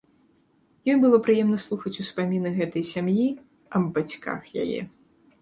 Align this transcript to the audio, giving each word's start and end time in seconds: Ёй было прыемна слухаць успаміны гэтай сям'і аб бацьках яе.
Ёй 0.93 0.95
было 1.03 1.17
прыемна 1.27 1.59
слухаць 1.65 1.93
успаміны 2.05 2.49
гэтай 2.57 2.83
сям'і 2.93 3.27
аб 3.83 3.87
бацьках 4.01 4.51
яе. 4.65 4.81